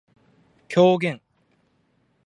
[0.67, 1.21] 狂言